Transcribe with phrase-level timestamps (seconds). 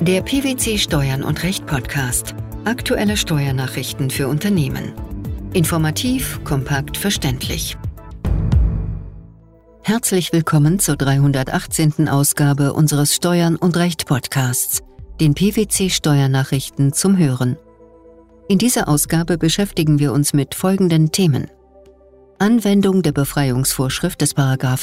[0.00, 2.36] Der PwC Steuern und Recht Podcast.
[2.64, 4.92] Aktuelle Steuernachrichten für Unternehmen.
[5.54, 7.76] Informativ, kompakt, verständlich.
[9.82, 12.08] Herzlich willkommen zur 318.
[12.08, 14.82] Ausgabe unseres Steuern und Recht Podcasts,
[15.20, 17.56] den PwC Steuernachrichten zum Hören.
[18.46, 21.48] In dieser Ausgabe beschäftigen wir uns mit folgenden Themen.
[22.38, 24.34] Anwendung der Befreiungsvorschrift des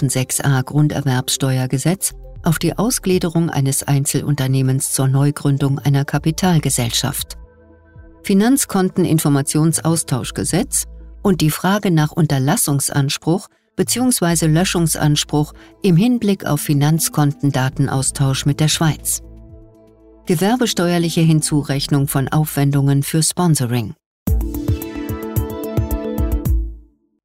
[0.09, 2.13] 6a Grunderwerbssteuergesetz
[2.45, 7.37] auf die Ausgliederung eines Einzelunternehmens zur Neugründung einer Kapitalgesellschaft.
[8.23, 10.85] Finanzkonteninformationsaustauschgesetz
[11.21, 14.47] und die Frage nach Unterlassungsanspruch bzw.
[14.47, 15.53] Löschungsanspruch
[15.83, 19.21] im Hinblick auf Finanzkontendatenaustausch mit der Schweiz.
[20.25, 23.93] Gewerbesteuerliche Hinzurechnung von Aufwendungen für Sponsoring.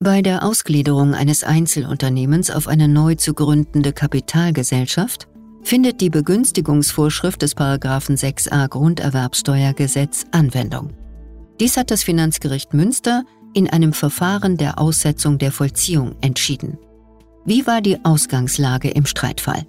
[0.02, 5.28] Bei der Ausgliederung eines Einzelunternehmens auf eine neu zu gründende Kapitalgesellschaft
[5.62, 10.94] findet die Begünstigungsvorschrift des 6a Grunderwerbsteuergesetz Anwendung.
[11.60, 16.78] Dies hat das Finanzgericht Münster in einem Verfahren der Aussetzung der Vollziehung entschieden.
[17.44, 19.66] Wie war die Ausgangslage im Streitfall?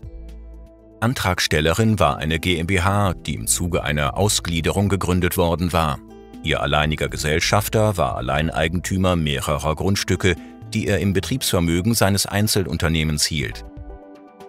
[1.02, 6.00] Antragstellerin war eine GmbH, die im Zuge einer Ausgliederung gegründet worden war.
[6.44, 10.36] Ihr alleiniger Gesellschafter war Alleineigentümer mehrerer Grundstücke,
[10.74, 13.64] die er im Betriebsvermögen seines Einzelunternehmens hielt.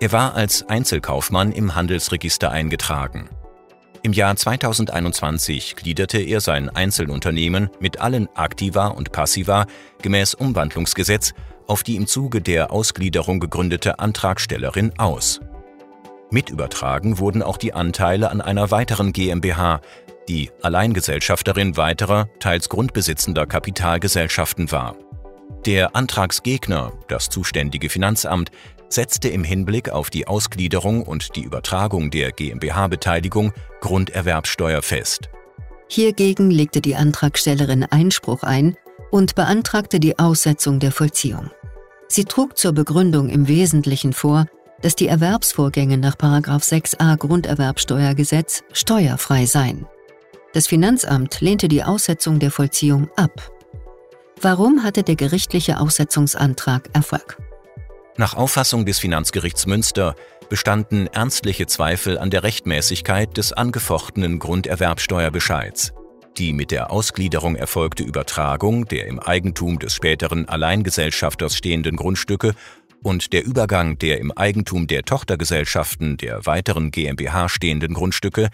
[0.01, 3.29] Er war als Einzelkaufmann im Handelsregister eingetragen.
[4.03, 9.67] Im Jahr 2021 gliederte er sein Einzelunternehmen mit allen Aktiva und Passiva
[10.01, 11.35] gemäß Umwandlungsgesetz
[11.69, 15.41] auf die im Zuge der Ausgliederung gegründete Antragstellerin aus.
[16.33, 19.83] Mit übertragen wurden auch die Anteile an einer weiteren GmbH,
[20.29, 24.97] die Alleingesellschafterin weiterer, teils grundbesitzender Kapitalgesellschaften war.
[25.67, 28.51] Der Antragsgegner, das zuständige Finanzamt,
[28.89, 35.31] setzte im Hinblick auf die Ausgliederung und die Übertragung der GmbH-Beteiligung Grunderwerbsteuer fest.
[35.89, 38.77] Hiergegen legte die Antragstellerin Einspruch ein
[39.11, 41.51] und beantragte die Aussetzung der Vollziehung.
[42.09, 44.47] Sie trug zur Begründung im Wesentlichen vor,
[44.83, 49.87] dass die Erwerbsvorgänge nach 6a Grunderwerbsteuergesetz steuerfrei seien.
[50.53, 53.51] Das Finanzamt lehnte die Aussetzung der Vollziehung ab.
[54.41, 57.39] Warum hatte der gerichtliche Aussetzungsantrag Erfolg?
[58.19, 60.15] Nach Auffassung des Finanzgerichts Münster
[60.51, 65.95] bestanden ernstliche Zweifel an der Rechtmäßigkeit des angefochtenen Grunderwerbsteuerbescheids.
[66.37, 72.55] Die mit der Ausgliederung erfolgte Übertragung der im Eigentum des späteren Alleingesellschafters stehenden Grundstücke
[73.03, 78.51] und der Übergang der im Eigentum der Tochtergesellschaften der weiteren GmbH stehenden Grundstücke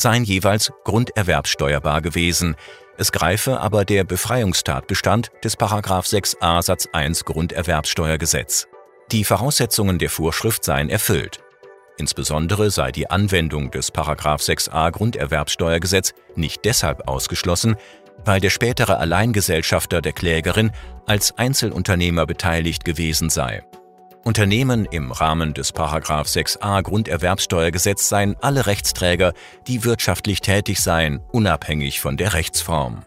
[0.00, 2.56] seien jeweils grunderwerbsteuerbar gewesen.
[2.96, 8.68] Es greife aber der Befreiungstatbestand des 6a Satz 1 Grunderwerbsteuergesetz.
[9.12, 11.40] Die Voraussetzungen der Vorschrift seien erfüllt.
[11.98, 17.76] Insbesondere sei die Anwendung des 6a Grunderwerbsteuergesetz nicht deshalb ausgeschlossen,
[18.24, 20.70] weil der spätere Alleingesellschafter der Klägerin
[21.06, 23.64] als Einzelunternehmer beteiligt gewesen sei.
[24.24, 29.32] Unternehmen im Rahmen des 6a Grunderwerbsteuergesetz seien alle Rechtsträger,
[29.66, 33.04] die wirtschaftlich tätig seien, unabhängig von der Rechtsform.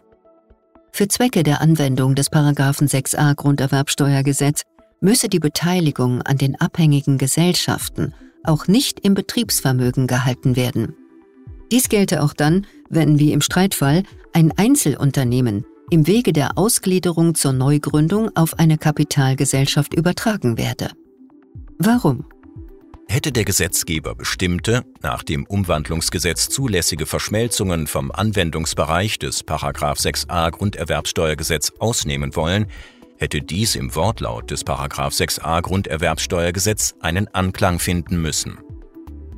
[0.92, 4.62] Für Zwecke der Anwendung des 6a Grunderwerbsteuergesetz
[5.00, 10.94] müsse die Beteiligung an den abhängigen Gesellschaften auch nicht im Betriebsvermögen gehalten werden.
[11.70, 14.02] Dies gelte auch dann, wenn wie im Streitfall
[14.32, 20.90] ein Einzelunternehmen im Wege der Ausgliederung zur Neugründung auf eine Kapitalgesellschaft übertragen werde.
[21.78, 22.24] Warum?
[23.08, 32.34] Hätte der Gesetzgeber bestimmte, nach dem Umwandlungsgesetz zulässige Verschmelzungen vom Anwendungsbereich des 6a Grunderwerbsteuergesetz ausnehmen
[32.36, 32.66] wollen,
[33.18, 38.58] hätte dies im Wortlaut des 6a Grunderwerbsteuergesetz einen Anklang finden müssen.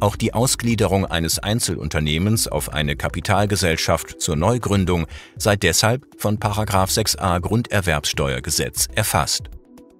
[0.00, 5.06] Auch die Ausgliederung eines Einzelunternehmens auf eine Kapitalgesellschaft zur Neugründung
[5.36, 9.50] sei deshalb von 6a Grunderwerbsteuergesetz erfasst.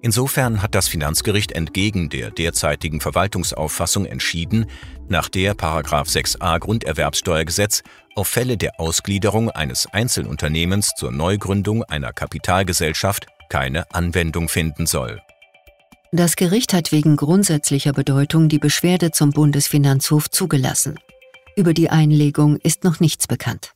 [0.05, 4.67] Insofern hat das Finanzgericht entgegen der derzeitigen Verwaltungsauffassung entschieden,
[5.09, 7.81] nach der 6a Grunderwerbsteuergesetz
[8.15, 15.23] auf Fälle der Ausgliederung eines Einzelunternehmens zur Neugründung einer Kapitalgesellschaft keine Anwendung finden soll.
[16.11, 20.99] Das Gericht hat wegen grundsätzlicher Bedeutung die Beschwerde zum Bundesfinanzhof zugelassen.
[21.55, 23.74] Über die Einlegung ist noch nichts bekannt.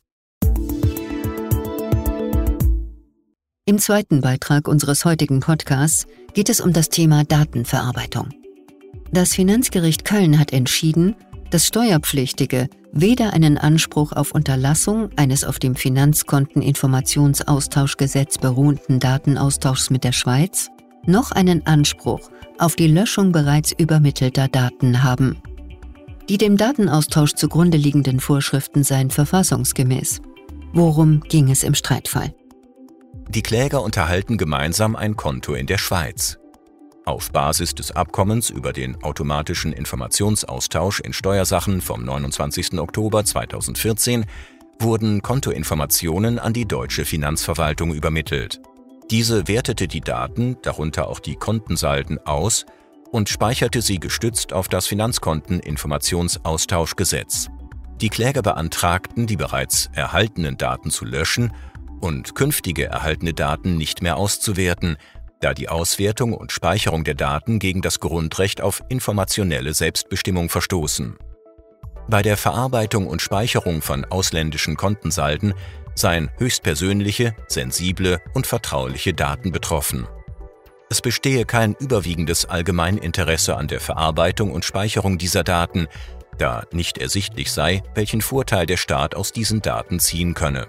[3.66, 8.30] Im zweiten Beitrag unseres heutigen Podcasts geht es um das Thema Datenverarbeitung.
[9.12, 11.16] Das Finanzgericht Köln hat entschieden,
[11.50, 20.12] dass Steuerpflichtige weder einen Anspruch auf Unterlassung eines auf dem Finanzkonteninformationsaustauschgesetz beruhenden Datenaustauschs mit der
[20.12, 20.68] Schweiz
[21.06, 25.36] noch einen Anspruch auf die Löschung bereits übermittelter Daten haben.
[26.28, 30.22] Die dem Datenaustausch zugrunde liegenden Vorschriften seien verfassungsgemäß.
[30.72, 32.34] Worum ging es im Streitfall?
[33.32, 36.40] Die Kläger unterhalten gemeinsam ein Konto in der Schweiz.
[37.04, 42.80] Auf Basis des Abkommens über den automatischen Informationsaustausch in Steuersachen vom 29.
[42.80, 44.26] Oktober 2014
[44.80, 48.60] wurden Kontoinformationen an die deutsche Finanzverwaltung übermittelt.
[49.12, 52.66] Diese wertete die Daten, darunter auch die Kontensalden, aus
[53.12, 57.48] und speicherte sie gestützt auf das Finanzkonteninformationsaustauschgesetz.
[58.00, 61.52] Die Kläger beantragten, die bereits erhaltenen Daten zu löschen
[62.00, 64.96] und künftige erhaltene Daten nicht mehr auszuwerten,
[65.40, 71.16] da die Auswertung und Speicherung der Daten gegen das Grundrecht auf informationelle Selbstbestimmung verstoßen.
[72.08, 75.54] Bei der Verarbeitung und Speicherung von ausländischen Kontensalden
[75.94, 80.06] seien höchstpersönliche, sensible und vertrauliche Daten betroffen.
[80.88, 85.86] Es bestehe kein überwiegendes Allgemeininteresse an der Verarbeitung und Speicherung dieser Daten,
[86.36, 90.66] da nicht ersichtlich sei, welchen Vorteil der Staat aus diesen Daten ziehen könne.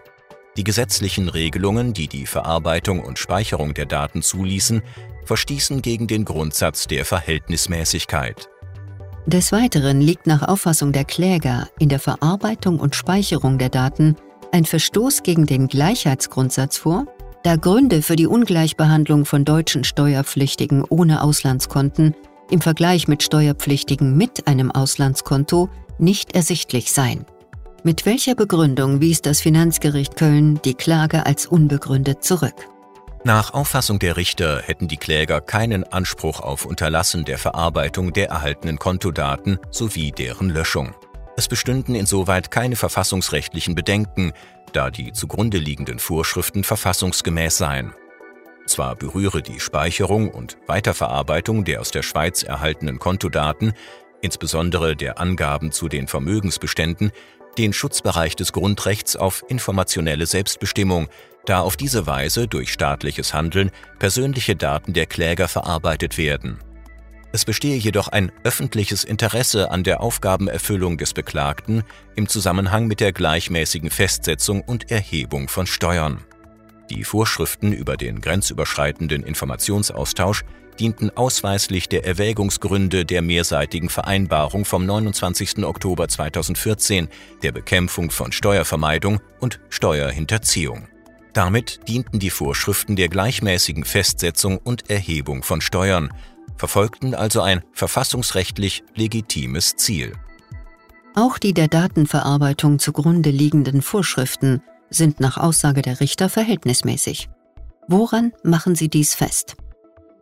[0.58, 4.82] Die gesetzlichen Regelungen, die die Verarbeitung und Speicherung der Daten zuließen,
[5.26, 8.50] verstießen gegen den Grundsatz der Verhältnismäßigkeit.
[9.26, 14.16] Des Weiteren liegt nach Auffassung der Kläger in der Verarbeitung und Speicherung der Daten
[14.52, 17.06] ein Verstoß gegen den Gleichheitsgrundsatz vor,
[17.44, 22.16] da Gründe für die Ungleichbehandlung von deutschen Steuerpflichtigen ohne Auslandskonten
[22.50, 27.26] im Vergleich mit Steuerpflichtigen mit einem Auslandskonto nicht ersichtlich seien.
[27.84, 32.54] Mit welcher Begründung wies das Finanzgericht Köln die Klage als unbegründet zurück?
[33.24, 38.78] Nach Auffassung der Richter hätten die Kläger keinen Anspruch auf Unterlassen der Verarbeitung der erhaltenen
[38.78, 40.94] Kontodaten sowie deren Löschung.
[41.36, 44.34] Es bestünden insoweit keine verfassungsrechtlichen Bedenken,
[44.74, 47.96] da die zugrunde liegenden Vorschriften verfassungsgemäß seien.
[48.68, 53.74] Zwar berühre die Speicherung und Weiterverarbeitung der aus der Schweiz erhaltenen Kontodaten,
[54.22, 57.12] insbesondere der Angaben zu den Vermögensbeständen,
[57.58, 61.08] den Schutzbereich des Grundrechts auf informationelle Selbstbestimmung,
[61.46, 66.60] da auf diese Weise durch staatliches Handeln persönliche Daten der Kläger verarbeitet werden.
[67.34, 71.84] Es bestehe jedoch ein öffentliches Interesse an der Aufgabenerfüllung des Beklagten
[72.16, 76.24] im Zusammenhang mit der gleichmäßigen Festsetzung und Erhebung von Steuern.
[76.92, 80.44] Die Vorschriften über den grenzüberschreitenden Informationsaustausch
[80.78, 85.64] dienten ausweislich der Erwägungsgründe der mehrseitigen Vereinbarung vom 29.
[85.64, 87.08] Oktober 2014
[87.44, 90.90] der Bekämpfung von Steuervermeidung und Steuerhinterziehung.
[91.32, 96.14] Damit dienten die Vorschriften der gleichmäßigen Festsetzung und Erhebung von Steuern,
[96.58, 100.12] verfolgten also ein verfassungsrechtlich legitimes Ziel.
[101.16, 104.62] Auch die der Datenverarbeitung zugrunde liegenden Vorschriften
[104.92, 107.30] sind nach Aussage der Richter verhältnismäßig.
[107.88, 109.56] Woran machen sie dies fest?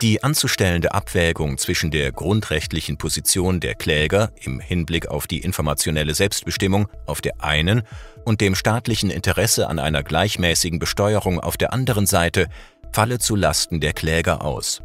[0.01, 6.87] Die anzustellende Abwägung zwischen der grundrechtlichen Position der Kläger im Hinblick auf die informationelle Selbstbestimmung
[7.05, 7.81] auf der einen
[8.23, 12.47] und dem staatlichen Interesse an einer gleichmäßigen Besteuerung auf der anderen Seite
[12.93, 14.81] falle zu Lasten der Kläger aus.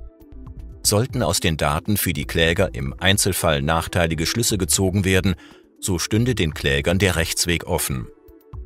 [0.82, 5.36] Sollten aus den Daten für die Kläger im Einzelfall nachteilige Schlüsse gezogen werden,
[5.78, 8.08] so stünde den Klägern der Rechtsweg offen.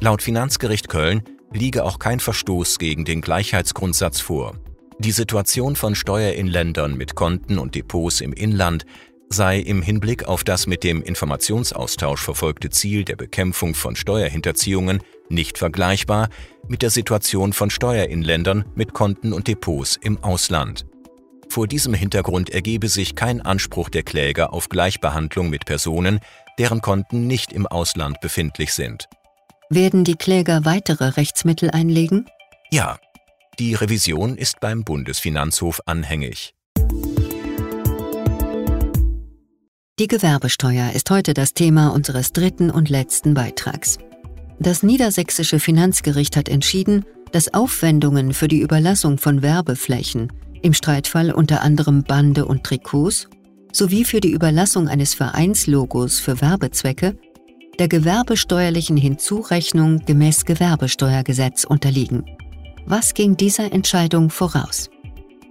[0.00, 1.22] Laut Finanzgericht Köln
[1.52, 4.54] liege auch kein Verstoß gegen den Gleichheitsgrundsatz vor.
[5.00, 8.86] Die Situation von Steuerinländern mit Konten und Depots im Inland
[9.28, 15.58] sei im Hinblick auf das mit dem Informationsaustausch verfolgte Ziel der Bekämpfung von Steuerhinterziehungen nicht
[15.58, 16.28] vergleichbar
[16.68, 20.86] mit der Situation von Steuerinländern mit Konten und Depots im Ausland.
[21.48, 26.20] Vor diesem Hintergrund ergebe sich kein Anspruch der Kläger auf Gleichbehandlung mit Personen,
[26.58, 29.08] deren Konten nicht im Ausland befindlich sind.
[29.70, 32.24] Werden die Kläger weitere Rechtsmittel einlegen?
[32.70, 32.98] Ja,
[33.58, 36.54] die Revision ist beim Bundesfinanzhof anhängig.
[39.98, 43.98] Die Gewerbesteuer ist heute das Thema unseres dritten und letzten Beitrags.
[44.58, 50.32] Das niedersächsische Finanzgericht hat entschieden, dass Aufwendungen für die Überlassung von Werbeflächen,
[50.62, 53.28] im Streitfall unter anderem Bande und Trikots,
[53.70, 57.18] sowie für die Überlassung eines Vereinslogos für Werbezwecke
[57.78, 62.24] der gewerbesteuerlichen Hinzurechnung gemäß Gewerbesteuergesetz unterliegen.
[62.86, 64.90] Was ging dieser Entscheidung voraus?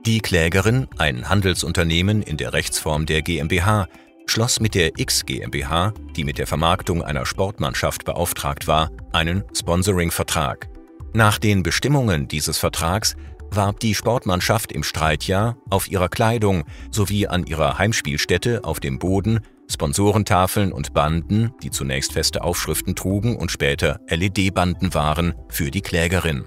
[0.06, 3.88] Die Klägerin, ein Handelsunternehmen in der Rechtsform der GmbH,
[4.26, 10.70] schloss mit der X GmbH, die mit der Vermarktung einer Sportmannschaft beauftragt war, einen Sponsoring-Vertrag.
[11.14, 13.16] Nach den Bestimmungen dieses Vertrags
[13.52, 19.40] warb die Sportmannschaft im Streitjahr auf ihrer Kleidung sowie an ihrer Heimspielstätte auf dem Boden
[19.70, 26.46] Sponsorentafeln und Banden, die zunächst feste Aufschriften trugen und später LED-Banden waren, für die Klägerin.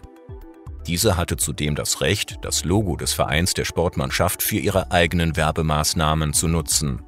[0.86, 6.32] Diese hatte zudem das Recht, das Logo des Vereins der Sportmannschaft für ihre eigenen Werbemaßnahmen
[6.32, 7.02] zu nutzen.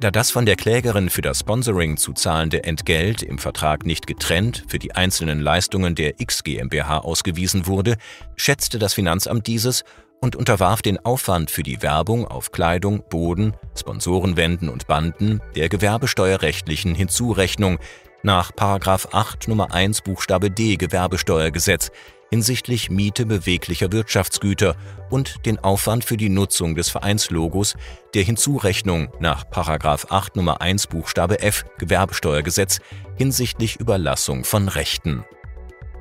[0.00, 4.64] Da das von der Klägerin für das Sponsoring zu zahlende Entgelt im Vertrag nicht getrennt
[4.66, 7.96] für die einzelnen Leistungen der X GmbH ausgewiesen wurde,
[8.34, 9.84] schätzte das Finanzamt dieses
[10.22, 16.94] und unterwarf den Aufwand für die Werbung auf Kleidung, Boden, Sponsorenwänden und Banden der gewerbesteuerrechtlichen
[16.94, 17.78] Hinzurechnung
[18.22, 21.90] nach 8 Nummer 1 Buchstabe D Gewerbesteuergesetz
[22.30, 24.76] hinsichtlich Miete beweglicher Wirtschaftsgüter
[25.10, 27.74] und den Aufwand für die Nutzung des Vereinslogos
[28.14, 32.78] der Hinzurechnung nach 8 Nummer 1 Buchstabe F Gewerbesteuergesetz
[33.16, 35.24] hinsichtlich Überlassung von Rechten.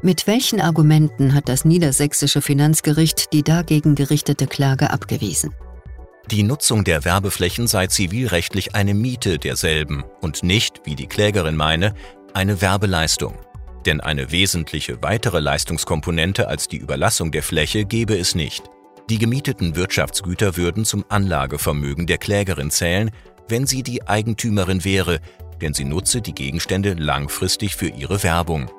[0.04, 5.54] Mit welchen Argumenten hat das niedersächsische Finanzgericht die dagegen gerichtete Klage abgewiesen?
[6.32, 11.94] Die Nutzung der Werbeflächen sei zivilrechtlich eine Miete derselben und nicht, wie die Klägerin meine,
[12.34, 13.36] eine Werbeleistung.
[13.86, 18.64] Denn eine wesentliche weitere Leistungskomponente als die Überlassung der Fläche gebe es nicht.
[19.12, 23.12] Die gemieteten Wirtschaftsgüter würden zum Anlagevermögen der Klägerin zählen,
[23.50, 25.20] wenn sie die Eigentümerin wäre,
[25.62, 28.72] denn sie nutze die Gegenstände langfristig für ihre Werbung.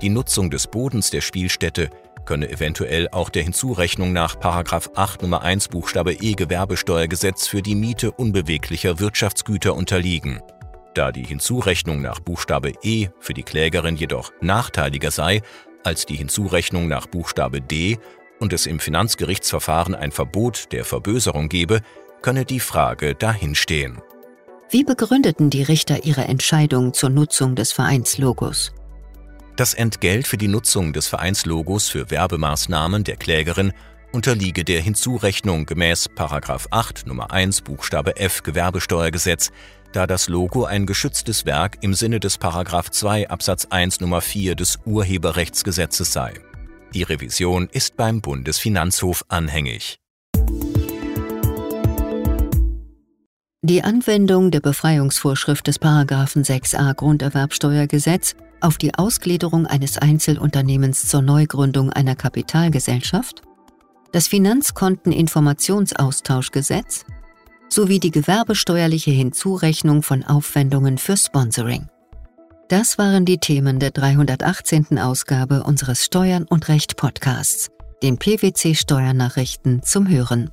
[0.00, 1.90] Die Nutzung des Bodens der Spielstätte
[2.24, 8.12] könne eventuell auch der Hinzurechnung nach 8 Nummer 1 Buchstabe E Gewerbesteuergesetz für die Miete
[8.12, 10.40] unbeweglicher Wirtschaftsgüter unterliegen.
[10.94, 15.42] Da die Hinzurechnung nach Buchstabe E für die Klägerin jedoch nachteiliger sei
[15.82, 17.98] als die Hinzurechnung nach Buchstabe D
[18.38, 21.80] und es im Finanzgerichtsverfahren ein Verbot der Verböserung gebe,
[22.22, 24.00] könne die Frage dahinstehen.
[24.70, 28.72] Wie begründeten die Richter ihre Entscheidung zur Nutzung des Vereinslogos?
[29.58, 33.72] Das Entgelt für die Nutzung des Vereinslogos für Werbemaßnahmen der Klägerin
[34.12, 39.50] unterliege der Hinzurechnung gemäß 8 Nummer 1 Buchstabe F Gewerbesteuergesetz
[39.90, 44.54] da das Logo ein geschütztes Werk im Sinne des Paragraph 2 Absatz 1 Nummer 4
[44.54, 46.34] des Urheberrechtsgesetzes sei.
[46.94, 49.98] Die Revision ist beim Bundesfinanzhof anhängig.
[53.62, 61.90] Die Anwendung der Befreiungsvorschrift des Paragraphen 6a Grunderwerbsteuergesetz auf die Ausgliederung eines Einzelunternehmens zur Neugründung
[61.90, 63.42] einer Kapitalgesellschaft,
[64.12, 67.04] das Finanzkonteninformationsaustauschgesetz
[67.68, 71.88] sowie die gewerbesteuerliche Hinzurechnung von Aufwendungen für Sponsoring.
[72.68, 75.00] Das waren die Themen der 318.
[75.00, 77.72] Ausgabe unseres Steuern und Recht Podcasts,
[78.04, 80.52] den PwC Steuernachrichten zum Hören.